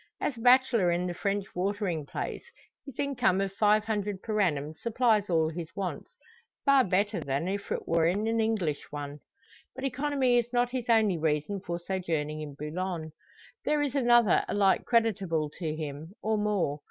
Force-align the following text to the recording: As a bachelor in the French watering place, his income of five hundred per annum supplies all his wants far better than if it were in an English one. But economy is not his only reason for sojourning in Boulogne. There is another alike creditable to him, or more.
As 0.19 0.35
a 0.35 0.39
bachelor 0.41 0.89
in 0.91 1.05
the 1.05 1.13
French 1.13 1.45
watering 1.53 2.07
place, 2.07 2.43
his 2.87 2.97
income 2.97 3.39
of 3.39 3.53
five 3.53 3.85
hundred 3.85 4.23
per 4.23 4.41
annum 4.41 4.73
supplies 4.81 5.29
all 5.29 5.47
his 5.49 5.69
wants 5.75 6.09
far 6.65 6.83
better 6.83 7.19
than 7.19 7.47
if 7.47 7.71
it 7.71 7.87
were 7.87 8.07
in 8.07 8.25
an 8.25 8.39
English 8.39 8.81
one. 8.89 9.19
But 9.75 9.83
economy 9.83 10.39
is 10.39 10.51
not 10.51 10.71
his 10.71 10.89
only 10.89 11.19
reason 11.19 11.59
for 11.59 11.77
sojourning 11.77 12.41
in 12.41 12.55
Boulogne. 12.55 13.11
There 13.63 13.83
is 13.83 13.93
another 13.93 14.43
alike 14.47 14.85
creditable 14.85 15.51
to 15.59 15.75
him, 15.75 16.13
or 16.23 16.35
more. 16.35 16.79